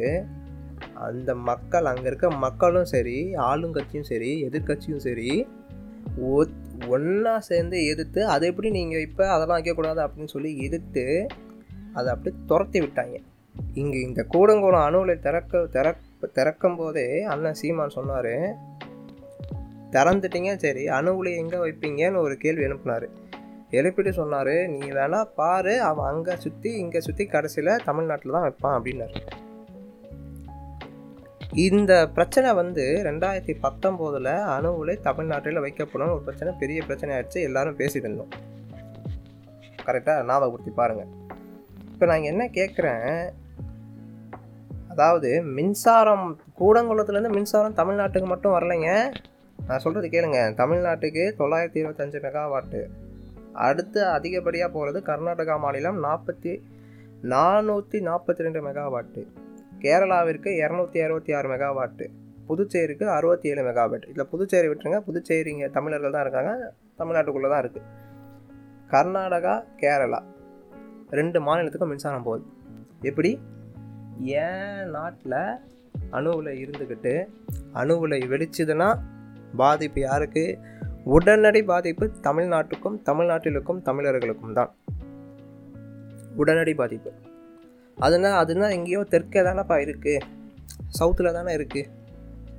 [1.08, 3.18] அந்த மக்கள் அங்கே இருக்க மக்களும் சரி
[3.50, 5.30] ஆளுங்கட்சியும் சரி எதிர்க்கட்சியும் சரி
[6.96, 11.06] ஒன்றா சேர்ந்து எதிர்த்து அதை எப்படி நீங்கள் இப்போ அதெல்லாம் வைக்கக்கூடாது அப்படின்னு சொல்லி எதிர்த்து
[11.94, 13.18] அதை அப்படியே துரத்தி விட்டாங்க.
[13.82, 18.34] இங்கே இந்த கூடங்குளம் அணுவில் திறக்க திறக்க திறக்கும் போதே அண்ணன் சீமான் சொன்னார்
[19.96, 23.08] திறந்துட்டீங்க சரி அணுவில் எங்கே வைப்பீங்கன்னு ஒரு கேள்வி எழுப்பினார்.
[23.80, 29.20] எழுப்பிட்டு சொன்னார் நீ வேணால் பாரு அவன் அங்கே சுற்றி இங்கே சுற்றி கடைசியில் தமிழ்நாட்டில் தான் வைப்பான் அப்படின்னாரு.
[31.68, 37.80] இந்த பிரச்சனை வந்து ரெண்டாயிரத்தி பத்தொம்போதில் அணு உலை தமிழ்நாட்டில் வைக்கப்படும் ஒரு பிரச்சனை பெரிய பிரச்சனை ஆயிடுச்சு எல்லாரும்
[37.82, 38.34] பேசிட்டு இருந்தோம்.
[39.88, 41.12] கரெக்டாக ஞாபகப்படுத்தி பாருங்கள்
[41.94, 43.10] இப்போ நான் என்ன கேட்குறேன்
[44.94, 46.26] அதாவது மின்சாரம்
[46.60, 48.90] கூடங்குளத்துலேருந்து மின்சாரம் தமிழ்நாட்டுக்கு மட்டும் வரலைங்க.
[49.68, 50.40] நான் சொல்கிறது கேளுங்க.
[50.62, 52.82] தமிழ்நாட்டுக்கு தொள்ளாயிரத்தி இருபத்தஞ்சு மெகாவாட்டு.
[53.68, 56.54] அடுத்து அதிகப்படியாக போகிறது கர்நாடகா மாநிலம் நாற்பத்தி
[57.34, 59.22] நானூற்றி நாற்பத்தி ரெண்டு மெகாவாட்டு.
[59.84, 62.06] கேரளாவிற்கு இரநூத்தி அறுபத்தி ஆறு மெகாவாட்டு.
[62.48, 65.00] புதுச்சேரிக்கு அறுபத்தி ஏழு மெகாவாட் இதில் புதுச்சேரி விட்டுருங்க.
[65.08, 66.54] புதுச்சேரி இங்கே தமிழர்கள் தான் இருக்காங்க.
[67.02, 67.90] தமிழ்நாட்டுக்குள்ளே தான் இருக்குது
[68.94, 70.22] கர்நாடகா கேரளா.
[71.20, 72.46] ரெண்டு மாநிலத்துக்கும் மின்சாரம் போகுது.
[73.12, 73.32] எப்படி?
[74.24, 75.40] ஏன் நாட்டில்
[76.12, 77.14] அணுவில் இருந்துக்கிட்டு
[77.74, 78.90] அணுவில் வெடிச்சதுன்னா
[79.56, 80.60] பாதிப்பு யாருக்கு?
[81.04, 84.72] உடனடி பாதிப்பு தமிழ்நாட்டுக்கும் தமிழ்நாட்டிலுக்கும் தமிழர்களுக்கும் தான்.
[86.36, 87.12] உடனடி பாதிப்பு.
[88.02, 90.24] அதுனா அதுனா எங்கேயோ தெற்கே தானேப்பா இருக்குது
[91.00, 91.90] சவுத்தில் தானே இருக்குது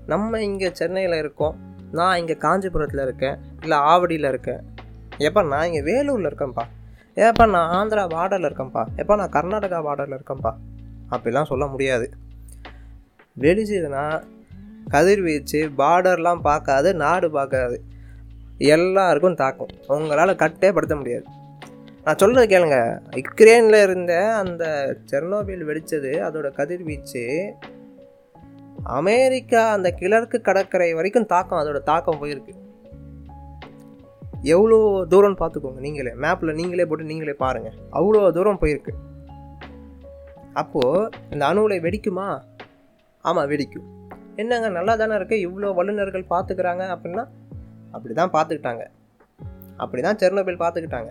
[0.07, 1.57] நம்ம இங்கே சென்னையில் இருக்கோம்.
[1.93, 3.37] நான் இங்கே காஞ்சிபுரத்தில் இருக்கேன்.
[3.63, 4.63] இல்லை ஆவடியில் இருக்கேன்.
[5.19, 6.65] எப்போ நான் இங்கே வேலூரில் இருக்கேன்ப்பா.
[7.15, 8.87] ஏப்பா நான் ஆந்திரா பார்டரில் இருக்கேன்ப்பா.
[8.97, 10.53] எப்போ நான் கர்நாடகா பார்டரில் இருக்கேன்ப்பா.
[11.17, 12.11] அப்படிலாம் சொல்ல முடியாது.
[13.41, 14.23] வெடிச்சதுன்னா
[14.89, 17.83] கதிர்வீச்சு பார்டர்லாம் பார்க்காது நாடு பார்க்காது.
[18.59, 19.69] எல்லாருக்கும் தாக்கும்.
[19.87, 21.25] உங்களால் கட்டே படுத்த முடியாது.
[22.05, 23.01] நான் சொல்கிறது கேளுங்க.
[23.17, 24.65] யுக்ரேனில் இருந்த அந்த
[25.11, 27.53] செர்னோபில் வெடித்தது அதோட கதிர்வீச்சு
[28.83, 32.55] அமெரிக்கா அந்த கிழக்கு கடற்கரை வரைக்கும் தாக்கம் அதோட தாக்கம் போயிருக்கு.
[34.43, 36.13] எவ்வளோ தூரம்னு பார்த்துக்கோங்க நீங்களே.
[36.15, 38.93] மேப்பில் நீங்களே போட்டு நீங்களே பாருங்கள் அவ்வளோ தூரம் போயிருக்கு.
[40.55, 42.27] அப்போது இந்த அணு உலை வெடிக்குமா?
[43.25, 43.87] ஆமாம் வெடிக்கும்.
[44.37, 47.25] என்னங்க நல்லா தானே இருக்குது இவ்வளோ வல்லுநர்கள் பார்த்துக்கிறாங்க அப்படின்னா?
[47.93, 48.85] அப்படி தான் பார்த்துக்கிட்டாங்க.
[49.77, 51.11] அப்படி தான் செர்னோபில் பார்த்துக்கிட்டாங்க.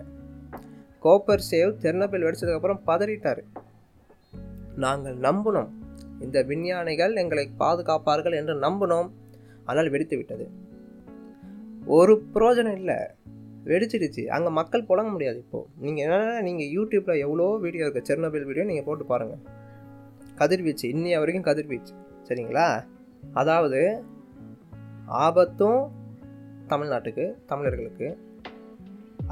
[1.04, 3.42] கோப்பர் சேவ் செர்னோபில் வெடித்ததுக்கப்புறம் பதறிட்டார்.
[4.84, 5.70] நாங்கள் நம்பினோம்.
[6.20, 9.10] இந்த விஞ்ஞானிகள் எங்களை பாதுகாப்பார்கள் என்று நம்பினோம்.
[9.64, 10.46] ஆனால் வெடித்து விட்டது
[11.86, 12.98] ஒரு பிரயோஜனம் இல்லை.
[13.70, 14.22] வெடிச்சிடுச்சு.
[14.36, 18.86] அங்கே மக்கள் புழங்க முடியாது இப்போது நீங்கள் என்னென்னா நீங்கள் யூடியூப்பில் எவ்வளோ வீடியோ இருக்குது செர்னோபில் வீடியோ நீங்கள்
[18.88, 19.42] போட்டு பாருங்கள்
[20.40, 20.86] கதிர்வீச்சு.
[20.94, 21.94] இன்னைய வரைக்கும் கதிர்வீச்சு.
[22.28, 22.68] சரிங்களா?
[23.40, 23.80] அதாவது
[25.24, 25.80] ஆபத்தும்
[26.72, 28.08] தமிழ்நாட்டுக்கு தமிழர்களுக்கு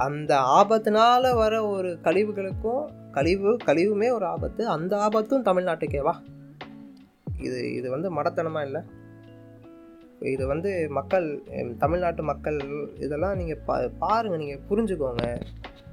[0.07, 2.83] அந்த ஆபத்தினால் வர ஒரு கழிவுகளுக்கும்
[3.17, 4.63] கழிவு கழிவுமே ஒரு ஆபத்து.
[4.75, 6.15] அந்த ஆபத்தும் தமிழ்நாட்டுக்கேவா
[7.47, 8.83] இது இது வந்து மடத்தனமாக இல்லை?
[10.25, 11.43] இது வந்து மக்கள்
[11.79, 12.59] தமிழ்நாட்டு மக்கள்
[12.99, 15.41] இதெல்லாம் நீங்கள் பா பாருங்கள் நீங்கள் புரிஞ்சுக்கோங்க.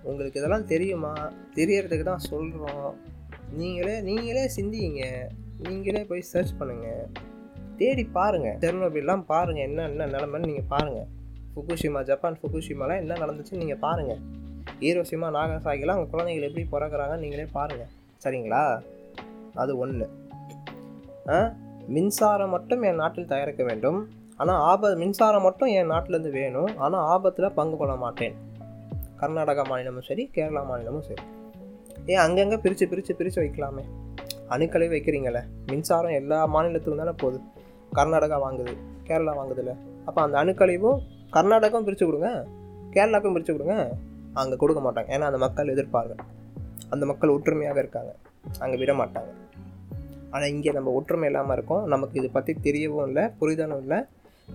[0.03, 1.31] உங்களுக்கு இதெல்லாம் தெரியுமா?
[1.55, 2.95] தெரியறதுக்கு தான் சொல்கிறோம்
[3.51, 5.29] நீங்களே நீங்களே சிந்திங்க.
[5.67, 7.07] நீங்களே போய் சர்ச் பண்ணுங்கள்
[7.77, 11.07] தேடி பாருங்கள் தெர்னோபில்லாம் பாருங்கள் என்ன என்ன நிலமைன்னு நீங்கள் பாருங்கள்
[11.53, 14.21] ஃபுகுஷிமா ஜப்பான் ஃபுகுஷிமாலாம் என்ன நடந்துச்சுன்னு நீங்கள் பாருங்கள்
[14.79, 17.91] ஈரோசிமா நாகசாகிலாம் அவங்க குழந்தைகள் எப்படி பிறகுறாங்கன்னு நீங்களே பாருங்கள்
[18.23, 18.81] சரிங்களா?
[19.53, 20.07] அது ஒன்று
[21.87, 24.18] மின்சாரம் மட்டும் என் நாட்டில் தயாரிக்க வேண்டும்.
[24.41, 26.71] ஆனால் ஆப மின்சாரம் மட்டும் என் நாட்டிலேருந்து வேணும்.
[26.85, 28.35] ஆனால் ஆபத்தில் பங்கு கொள்ள மாட்டேன்.
[29.21, 31.23] கர்நாடகா மாநிலமும் சரி கேரளா மாநிலமும் சரி.
[32.11, 33.83] ஏன் அங்கங்கே பிரித்து பிரித்து பிரித்து வைக்கலாமே?
[34.55, 35.41] அணுக்களை வைக்கிறீங்களே?
[35.71, 37.39] மின்சாரம் எல்லா மாநிலத்துக்கும் தானே போகுது.
[37.97, 38.73] கர்நாடகா வாங்குது
[39.07, 39.73] கேரளா வாங்குதுல்ல
[40.07, 40.99] அப்போ அந்த அணுக்கழிவும்
[41.35, 42.29] கர்நாடகம் பிரித்து கொடுங்க.
[42.93, 43.75] கேரளாவுக்கும் பிரித்து கொடுங்க.
[44.41, 45.09] அங்கே கொடுக்க மாட்டாங்க.
[45.15, 46.13] ஏன்னா அந்த மக்கள் எதிர்ப்பாங்க
[46.93, 48.11] அந்த மக்கள் ஒற்றுமையாக இருக்காங்க.
[48.63, 49.31] அங்கே விட மாட்டாங்க.
[50.33, 51.83] ஆனால் இங்கே நம்ம ஒற்றுமை இல்லாமல் இருக்கோம்.
[51.93, 53.99] நமக்கு இதை பற்றி தெரியவும் இல்லை புரிதலும் இல்லை.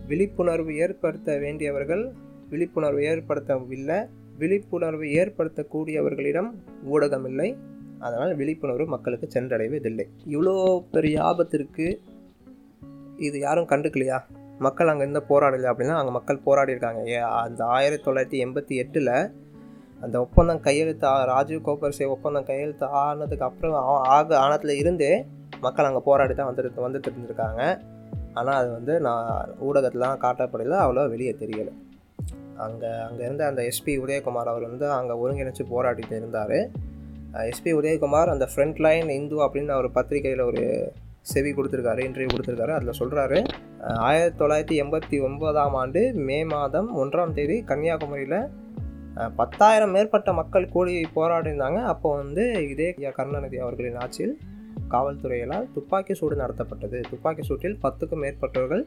[0.06, 2.12] விழிப்புணர்வு ஏற்படுத்த வேண்டியவர்கள்
[2.50, 4.08] விழிப்புணர்வு ஏற்படுத்தவில்லை.
[4.38, 6.50] விழிப்புணர்வு ஏற்படுத்தக்கூடியவர்களிடம்
[6.90, 7.56] ஊடகம் இல்லை
[7.98, 10.06] அதனால் விழிப்புணர்வு மக்களுக்கு சென்றடைவதில்லை.
[10.26, 12.00] இவ்வளோ பெரிய ஆபத்திற்கு
[13.16, 14.18] இது யாரும் கண்டுக்கலையா?
[14.58, 19.30] மக்கள் அங்கே இருந்த போராடலை அப்படின்னா அங்கே மக்கள் போராடி இருக்காங்க ஏ அந்த ஆயிரத்தி தொள்ளாயிரத்தி எண்பத்தி எட்டில்
[20.00, 25.24] அந்த ஒப்பந்தம் கையெழுத்து ஆ- ராஜீவ் கோபர்சே ஒப்பந்தம் கையெழுத்து ஆனதுக்கு அப்புறம் ஆ- ஆக ஆனத்தில் இருந்தே
[25.60, 27.62] மக்கள் அங்கே போராடி தான் வந்துட்டு வந்துட்டு இருந்திருக்காங்க.
[28.34, 31.72] ஆனால் அது வந்து நான் ஊடகத்திலாம் காட்டப்படல அவ்வளோ வெளியே தெரியலை.
[32.64, 36.58] அங்கே அங்கே இருந்த அந்த எஸ்பி உதயகுமார் அவர் வந்து அங்கே ஒருங்கிணைச்சு போராடிட்டு இருந்தார்.
[37.50, 40.62] எஸ்பி உதயகுமார் அந்த ஃப்ரண்ட் லைன் இந்து அப்படின்னு அவர் பத்திரிகையில் ஒரு
[41.32, 43.38] செவி கொடுத்துருக்காரு இன்டர்வியூ கொடுத்துருக்காரு அதில் சொல்கிறாரு
[44.08, 48.38] ஆயிரத்தி தொள்ளாயிரத்தி எண்பத்தி ஒன்பதாம் ஆண்டு மே மாதம் ஒன்றாம் தேதி கன்னியாகுமரியில்
[49.36, 54.34] பத்தாயிரம் மேற்பட்ட மக்கள் கூடி போராடினாங்க அப்போ வந்து இதே கருணாநிதி அவர்களின் ஆட்சியில்
[54.92, 57.00] காவல்துறையினால் துப்பாக்கி சூடு நடத்தப்பட்டது.
[57.10, 58.84] துப்பாக்கி சூட்டில் பத்துக்கும் மேற்பட்டவர்கள்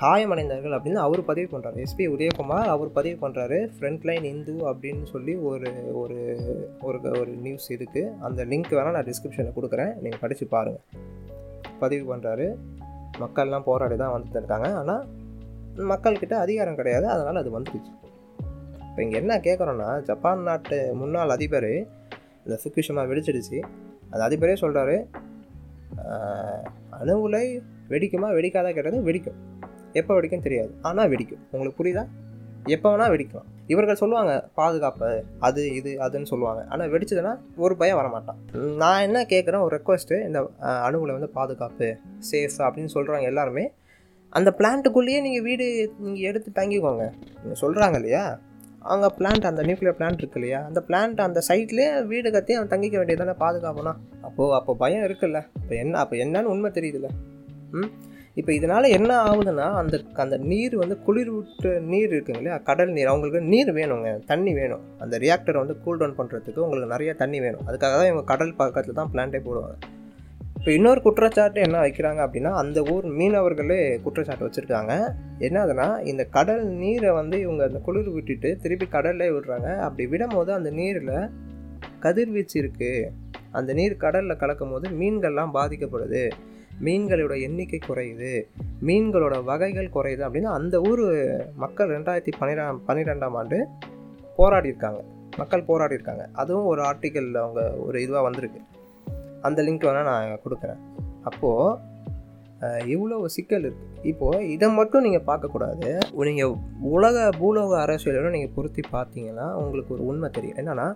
[0.00, 5.70] காயமடைந்தார்கள் அப்படின்னு அவர் பதிவு பண்ணுறாரு எஸ்பி உதயகுமார் அவர் பதிவு பண்ணுறாரு ஃப்ரண்ட்லைன் இந்து அப்படின்னு சொல்லி ஒரு
[6.00, 6.18] ஒரு
[6.86, 9.92] ஒரு ஒரு நியூஸ் இருக்குது அந்த லிங்க் வேணால் நான் டிஸ்கிரிப்ஷனில் கொடுக்குறேன்.
[10.02, 10.84] நீங்கள் படித்து பாருங்கள்
[11.82, 12.48] பதிவு பண்ணுறாரு
[13.22, 14.68] மக்கள்லாம் போராடி தான் வந்துட்டு இருக்காங்க.
[14.80, 15.04] ஆனால்
[15.92, 17.06] மக்கள்கிட்ட அதிகாரம் கிடையாது.
[17.14, 17.92] அதனால் அது வந்துடுச்சு.
[18.88, 21.72] இப்போ இங்கே என்ன கேட்குறோன்னா ஜப்பான் நாட்டு முன்னாள் அதிபர்
[22.44, 23.58] இந்த சுக்கிஷமாக வெடிச்சிடுச்சு.
[24.12, 24.96] அது அதிபரே சொல்கிறாரு
[27.00, 27.44] அணு உலை
[27.92, 28.28] வெடிக்குமா?
[28.36, 29.36] வெடிக்காதா கேட்டது வெடிக்கும்.
[30.00, 30.72] எப்போ வெடிக்கும் தெரியாது.
[30.88, 31.42] ஆனால் வெடிக்கும்.
[31.52, 32.04] உங்களுக்கு புரியுதா?
[32.74, 35.08] எப்போ வேணால் வெடிக்கும் இவர்கள் சொல்லுவாங்க பாதுகாப்பு
[35.46, 36.60] அது இது அதுன்னு சொல்லுவாங்க.
[36.72, 37.32] ஆனால் வெடிச்சதுன்னா
[37.64, 38.38] ஒரு பயம் வரமாட்டான்.
[38.82, 40.40] நான் என்ன கேட்குறேன் ஒரு ரெக்வஸ்ட்டு இந்த
[40.86, 41.88] அணுகுளை வந்து பாதுகாப்பு
[42.30, 43.64] சேஃப் அப்படின்னு சொல்கிறாங்க எல்லாருமே.
[44.32, 45.66] அந்த பிளான்ட்டுக்குள்ளேயே நீங்கள் வீடு
[46.04, 47.04] நீங்கள் எடுத்து தங்கிக்கோங்க.
[47.42, 48.24] நீங்கள் சொல்கிறாங்க இல்லையா?
[48.86, 50.64] அவங்க பிளான்ட் அந்த நியூக்ளியர் பிளான்ட் இருக்கு இல்லையா?
[50.64, 53.92] அந்த பிளான்ட் அந்த சைட்லேயே வீடு கத்தி அவன் தங்கிக்க வேண்டியதானே பாதுகாப்புனா?
[54.22, 55.46] அப்போது அப்போ பயம் இருக்குல்ல.
[55.62, 57.08] இப்போ என்ன அப்போ என்னன்னு உண்மை தெரியுதுல்ல.
[57.70, 57.90] ம்?
[58.34, 62.58] இப்போ இதனால் என்ன ஆகுதுன்னா அந்த அந்த நீர் வந்து குளிர் விட்டு நீர் இருக்குங்க இல்லையா?
[62.58, 63.06] கடல் நீர்.
[63.06, 64.24] அவங்களுக்கு நீர் வேணுங்க.
[64.26, 64.80] தண்ணி வேணும்.
[64.98, 67.60] அந்த ரியாக்டரை வந்து கூல் டவுன் பண்ணுறதுக்கு உங்களுக்கு நிறைய தண்ணி வேணும்.
[67.60, 69.94] அதுக்காக தான் இவங்க கடல் பக்கத்தில் தான் பிளான்ட்டே போடுவாங்க.
[70.66, 74.92] இப்போ இன்னொரு குற்றச்சாட்டு என்ன வைக்கிறாங்க அப்படின்னா அந்த ஊர் மீனவர்களே குற்றச்சாட்டு வச்சுருக்காங்க.
[75.38, 79.76] என்னதுன்னா இந்த கடல் நீரை வந்து இவங்க அந்த குளிர் விட்டுட்டு திருப்பி கடல்லே விடுறாங்க.
[79.76, 81.30] அப்படி விடும்போது அந்த நீரில்
[82.00, 83.06] கதிர்வீச்சு இருக்குது
[83.50, 86.30] அந்த நீர் கடலில் கலக்கும் போது மீன்கள்லாம் பாதிக்கப்படுது.
[86.84, 88.34] மீன்களோட எண்ணிக்கை குறையுது.
[88.86, 91.06] மீன்களோட வகைகள் குறையுது அப்படின்னு அந்த ஊர்
[91.54, 93.66] மக்கள் ரெண்டாயிரத்தி பன்னிரெண்டாம் பன்னிரெண்டாம் ஆண்டு
[94.40, 95.02] போராடியிருக்காங்க.
[95.36, 96.26] மக்கள் போராடியிருக்காங்க.
[96.32, 98.62] அதுவும் ஒரு ஆர்டிக்கலில் அவங்க ஒரு இதுவாக வந்திருக்கு.
[99.48, 100.80] அந்த லிங்க் வேணால் நான் கொடுக்குறேன்.
[101.30, 101.94] அப்போது
[102.92, 105.88] இவ்வளோ சிக்கல் இருக்குது இப்போது இதை மட்டும் நீங்கள் பார்க்கக்கூடாது
[106.28, 106.54] நீங்கள்
[106.94, 110.58] உலக பூலோக அரசியலோட நீங்கள் பொருத்தி பார்த்தீங்கன்னா உங்களுக்கு ஒரு உண்மை தெரியும்.
[110.62, 110.86] என்னென்னா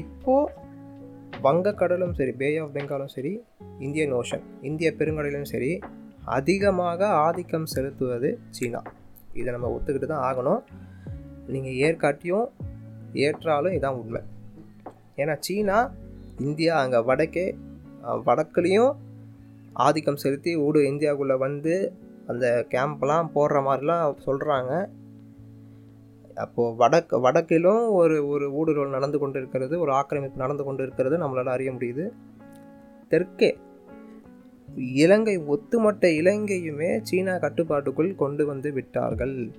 [0.00, 0.64] இப்போது
[1.46, 3.32] வங்கக்கடலும் சரி பே ஆஃப் பெங்காலும் சரி
[3.86, 5.70] இந்தியன் ஓஷன் இந்திய பெருங்கடலும் சரி
[6.36, 8.80] அதிகமாக ஆதிக்கம் செலுத்துவது சீனா.
[9.40, 10.62] இதை நம்ம ஒத்துக்கிட்டு தான் ஆகணும்.
[11.54, 12.48] நீங்கள் ஏற்காட்டியும்
[13.26, 14.22] ஏற்றாலும் இதான் உண்மை.
[15.22, 15.78] ஏன்னா சீனா
[16.38, 17.56] இந்தியா அங்கே வடக்கே
[18.26, 18.92] வடக்குலேயும்
[19.72, 21.92] ஆதிக்கம் செலுத்தி ஊடு இந்தியாவுக்குள்ளே வந்து
[22.26, 24.88] அந்த கேம்ப்லாம் போடுற மாதிரிலாம் சொல்கிறாங்க
[26.34, 31.54] அப்போது வடக்கு வடக்கிலும் ஒரு ஒரு ஊடுருவல் நடந்து கொண்டு இருக்கிறது ஒரு ஆக்கிரமிப்பு நடந்து கொண்டு இருக்கிறது நம்மளால்
[31.54, 32.12] அறிய முடியுது.
[33.08, 33.56] தெற்கே
[34.76, 39.50] இலங்கை ஒத்துமொட்ட இலங்கையுமே சீனா கட்டுப்பாட்டுக்குள் கொண்டு வந்து விட்டார்கள்.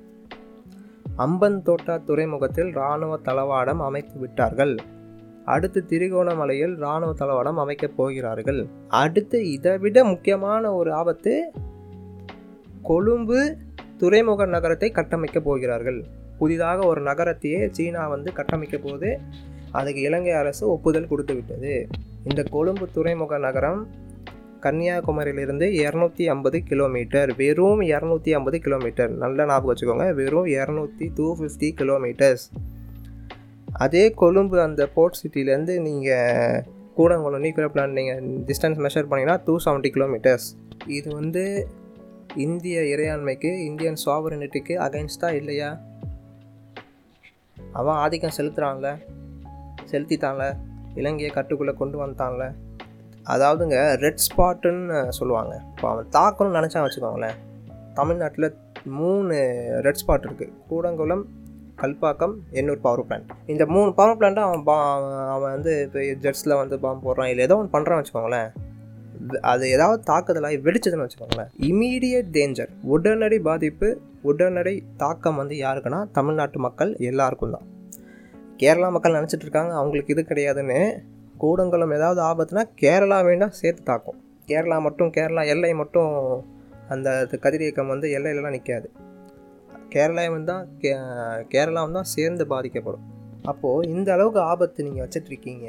[1.18, 4.76] அம்பன் தோட்டா துறைமுகத்தில் இராணுவ தளவாடம் அமைத்து விட்டார்கள்.
[5.54, 8.62] அடுத்து திரிகோணமலையில் இராணுவ தளவாடம் அமைக்கப் போகிறார்கள்.
[9.04, 11.34] அடுத்து இதை விட முக்கியமான ஒரு ஆபத்து
[12.82, 13.40] கொழும்பு
[13.98, 16.00] துறைமுக நகரத்தை கட்டமைக்க போகிறார்கள்.
[16.40, 19.12] புதிதாக ஒரு நகரத்தையே சீனா வந்து கட்டமைக்க போது
[19.72, 21.74] அதுக்கு இலங்கை அரசு ஒப்புதல் கொடுத்து விட்டது.
[22.24, 23.82] இந்த கொழும்பு துறைமுக நகரம்
[24.62, 29.12] கன்னியாகுமரியிலிருந்து இரநூத்தி ஐம்பது கிலோமீட்டர் வெறும் இரநூத்தி ஐம்பது கிலோமீட்டர்.
[29.24, 32.46] நல்ல ஞாபகம் வச்சுக்கோங்க வெறும் இரநூத்தி டூ ஃபிஃப்டி கிலோமீட்டர்ஸ்
[33.78, 36.64] அதே கொழும்பு அந்த போர்ட் சிட்டிலேருந்து நீங்கள்
[36.98, 40.48] கூடங்குளம் நியூக்ளியர் பிளான் நீங்கள் டிஸ்டன்ஸ் மெஷர் பண்ணிங்கன்னா டூ செவன்ட்டி கிலோமீட்டர்ஸ்
[40.88, 41.68] இது வந்து
[42.36, 45.70] இந்திய இறையாண்மைக்கு இந்தியன் சாவரனிட்டிக்கு அகைன்ஸ்டாக இல்லையா?
[47.72, 48.90] அவன் ஆதிக்கம் செலுத்துகிறான்ல
[49.92, 50.46] செலுத்திட்டான்ல
[50.96, 52.46] இலங்கையை கட்டுக்குள்ளே கொண்டு வந்துட்டான்ல.
[53.30, 55.62] அதாவதுங்க ரெட் ஸ்பாட்டுன்னு சொல்லுவாங்க.
[55.76, 57.38] இப்போ அவன் தாக்கணும்னு நினச்சா வச்சுக்கோங்களேன்.
[57.94, 59.36] தமிழ்நாட்டில் மூணு
[59.82, 61.24] ரெட் ஸ்பாட் இருக்குது கூடங்குளம்
[61.82, 64.76] கல்பாக்கம் எண்ணூர் பவர் பிளான்ட் இந்த மூணு பவர் பிளான்ட்டை அவன் பா
[65.34, 68.50] அவன் வந்து இப்போ ஜெட்ஸில் வந்து பாம்பு போடுறான் இல்லை ஏதோ ஒன்று பண்ணுறான்னு வச்சுக்கோங்களேன்.
[69.52, 71.50] அது ஏதாவது தாக்குதலாகி வெடிச்சதுன்னு வச்சுக்கோங்களேன்.
[71.70, 73.88] இமீடியட் டேஞ்சர் உடனடி பாதிப்பு
[74.30, 77.68] உடனடி தாக்கம் வந்து யாருக்குன்னா தமிழ்நாட்டு மக்கள் எல்லாருக்கும் தான்.
[78.62, 80.80] கேரளா மக்கள் நினச்சிட்டு இருக்காங்க அவங்களுக்கு இது கிடையாதுன்னு.
[81.44, 84.20] கூடங்குளம் ஏதாவது ஆபத்துனா கேரளா வேண்டாம் சேர்த்து தாக்கும்.
[84.50, 86.14] கேரளா மட்டும் கேரளா எல்லை மட்டும்
[86.96, 87.10] அந்த
[87.46, 88.90] கதிரியக்கம் வந்து எல்லையிலலாம் நிற்காது
[89.94, 90.92] கேரளாவும் தான் கே
[91.54, 93.06] கேரளாவும் தான் சேர்ந்து பாதிக்கப்படும்.
[93.52, 95.68] அப்போது இந்த அளவுக்கு ஆபத்து நீங்கள் வச்சிட்ருக்கீங்க.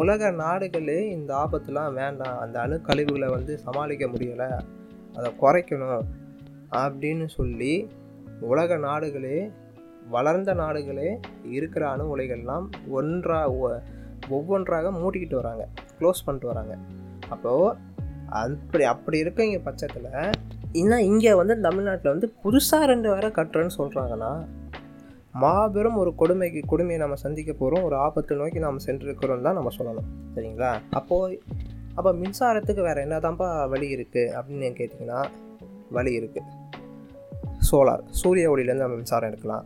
[0.00, 2.36] உலக நாடுகளே இந்த ஆபத்துலாம் வேண்டாம்.
[2.44, 4.48] அந்த அணு கழிவுகளை வந்து சமாளிக்க முடியலை.
[5.16, 6.04] அதை குறைக்கணும்
[6.82, 7.74] அப்படின்னு சொல்லி
[8.52, 9.38] உலக நாடுகளே
[10.14, 11.08] வளர்ந்த நாடுகளே
[11.56, 12.66] இருக்கிற அணு உலைகள்லாம்
[12.98, 13.40] ஒன்றா
[14.36, 15.64] ஒவ்வொன்றாக மூட்டிக்கிட்டு வராங்க.
[15.98, 16.74] க்ளோஸ் பண்ணிட்டு வராங்க.
[17.34, 17.76] அப்போது
[18.42, 20.10] அப்படி அப்படி இருக்கீங்க பட்சத்தில்
[20.80, 24.30] இன்னும் இங்கே வந்து தமிழ்நாட்டில் வந்து புதுசாக ரெண்டு வேற கட்டுறேன்னு சொல்கிறாங்கன்னா
[25.42, 30.08] மாபெரும் ஒரு கொடுமைக்கு கொடுமையை நம்ம சந்திக்க போகிறோம் ஒரு ஆபத்தை நோக்கி நாம் சென்றிருக்கிறோம் தான் நம்ம சொல்லணும்.
[30.34, 30.70] சரிங்களா?
[30.98, 31.38] அப்போது
[31.96, 35.20] அப்போ மின்சாரத்துக்கு வேறு என்னதான்ப்பா வழி இருக்குது அப்படின்னு கேட்டிங்கன்னா
[35.96, 36.50] வழி இருக்குது
[37.68, 39.64] சோலார் சூரிய ஒளியிலேருந்து நம்ம மின்சாரம் எடுக்கலாம்.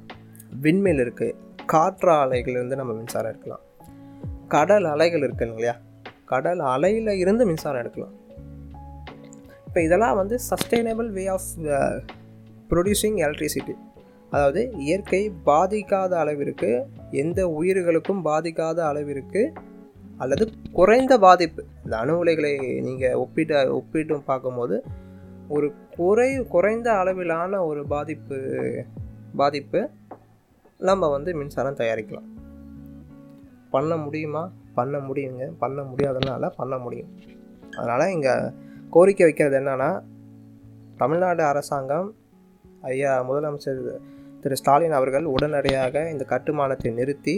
[0.65, 1.37] விண்மில் இருக்குது
[1.73, 3.65] காற்று அலைகள்லேருந்து நம்ம மின்சாரம் எடுக்கலாம்.
[4.55, 5.77] கடல் அலைகள் இருக்குங்க இல்லையா?
[6.33, 8.15] கடல் அலையில் இருந்து மின்சாரம் எடுக்கலாம்.
[9.77, 11.49] இப்போ இதெல்லாம் வந்து sustainable way of
[12.71, 13.75] producing electricity
[14.31, 19.53] அதாவது இயற்கை பாதிக்காத அளவிற்கு எந்த உயிர்களுக்கும் பாதிக்காத அளவிற்கு
[20.17, 24.83] அல்லது குறைந்த பாதிப்பு இந்த அணு உலைகளை நீங்கள் ஒப்பிட்ட ஒப்பிட்டும் பார்க்கும்போது
[25.49, 28.39] ஒரு குறை குறைந்த அளவிலான ஒரு பாதிப்பு
[29.35, 29.91] பாதிப்பு
[30.79, 32.31] நம்ம வந்து மின்சாரம் தயாரிக்கலாம்.
[33.71, 34.51] பண்ண முடியுமா?
[34.75, 35.53] பண்ண முடியுங்க.
[35.59, 37.13] பண்ண முடியாதனால பண்ண முடியும்.
[37.77, 39.91] அதனால் இங்கே கோரிக்கை வைக்கிறது என்னென்னா
[40.97, 42.09] தமிழ்நாடு அரசாங்கம்
[42.91, 43.81] ஐயா முதலமைச்சர்
[44.43, 47.37] திரு ஸ்டாலின் அவர்கள் உடனடியாக இந்த கட்டுமானத்தை நிறுத்தி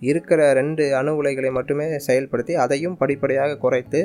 [0.00, 4.00] இருக்கிற ரெண்டு அணு உலைகளை மட்டுமே செயல்படுத்தி அதையும் படிப்படியாக குறைத்து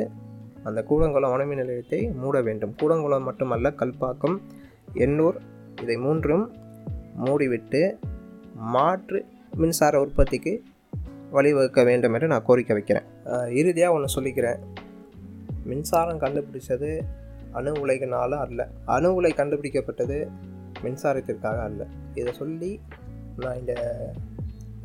[0.67, 2.75] அந்த கூடங்குளம் அணுமின் நிலையத்தை மூட வேண்டும்.
[2.82, 4.38] கூடங்குளம் மட்டுமல்ல கல்பாக்கம்
[5.06, 5.38] எண்ணூர்
[5.82, 6.45] இதை மூன்றும்
[7.25, 7.82] மூடிவிட்டு
[8.75, 9.19] மாற்று
[9.62, 10.54] மின்சார உற்பத்திக்கு
[11.36, 13.08] வழிவகுக்க வேண்டும் என்று நான் கோரிக்கை வைக்கிறேன்.
[13.60, 14.60] இறுதியாக ஒன்று சொல்லிக்கிறேன்.
[15.69, 16.89] மின்சாரம் கண்டுபிடிச்சது
[17.60, 18.62] அணு உலைகளால் அல்ல.
[18.95, 20.17] அணு உலை கண்டுபிடிக்கப்பட்டது
[20.84, 21.82] மின்சாரத்திற்காக அல்ல.
[22.13, 22.71] இதை சொல்லி
[23.43, 23.73] நான் இந்த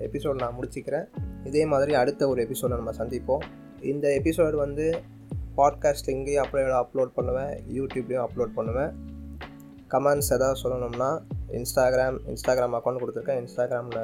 [0.06, 1.06] எபிசோட் நான் முடிச்சுக்கிறேன்.
[1.44, 3.44] இதே மாதிரி அடுத்த ஒரு எபிசோடை நம்ம சந்திப்போம்.
[3.92, 4.86] இந்த எபிசோடு வந்து
[5.56, 7.52] பாட்காஸ்ட் இங்கேயும் அப்லோட் அப்லோட் பண்ணுவேன்.
[7.78, 8.92] யூடியூப்லேயும் அப்லோட் பண்ணுவேன்.
[9.94, 11.10] கமெண்ட்ஸ் எதாவது சொல்லணும்னா
[11.58, 13.40] இன்ஸ்டாகிராம் இன்ஸ்டாகிராம் அக்கௌண்ட் கொடுத்துருக்கேன்.
[13.42, 14.02] இன்ஸ்டாகிராமில்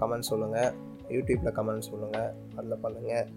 [0.00, 0.70] கமெண்ட் சொல்லுங்கள்
[1.16, 3.28] யூடியூப்பில் கமெண்ட் சொல்லுங்கள் அதில் பண்ணுங்கள்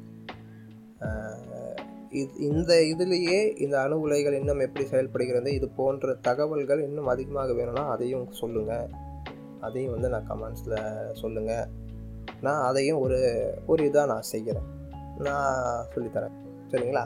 [2.15, 7.83] இது இந்த இதுலேயே இந்த அணு உலைகள் இன்னும் எப்படி செயல்படுகிறது இது போன்ற தகவல்கள் இன்னும் அதிகமாக வேணும்னா
[7.89, 8.87] அதையும் சொல்லுங்கள்
[9.59, 11.69] அதையும் வந்து நான் கமெண்ட்ஸில் சொல்லுங்கள்
[12.41, 13.19] நான் அதையும் ஒரு
[13.65, 14.67] ஒரு இதாக நான் செய்கிறேன்.
[15.17, 16.35] நான் சொல்லித்தரேன்.
[16.71, 17.03] சரிங்களா?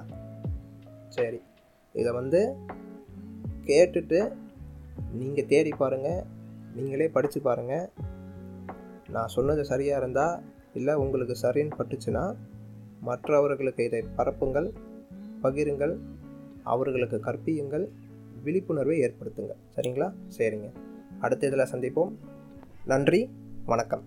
[1.09, 1.39] சரி.
[1.93, 2.41] இதை வந்து
[3.65, 4.19] கேட்டுட்டு
[5.13, 6.21] நீங்கள் தேடி பாருங்கள்
[6.75, 7.89] நீங்களே படித்து பாருங்கள்
[9.09, 10.41] நான் சொன்னது சரியாக இருந்தால்
[10.73, 12.23] இல்லை உங்களுக்கு சரின்னு பட்டுச்சுன்னா
[12.99, 14.69] மற்றவர்களுக்கு இதை பரப்புங்கள்.
[15.43, 15.97] பகிருங்கள்
[16.63, 17.87] அவர்களுக்கு கற்பியுங்கள்
[18.43, 19.57] விழிப்புணர்வை ஏற்படுத்துங்கள்.
[19.75, 20.13] சரிங்களா?
[20.37, 20.71] சரிங்க.
[21.19, 22.11] அடுத்த இதில் சந்திப்போம்.
[22.85, 23.29] நன்றி
[23.65, 24.03] வணக்கம்.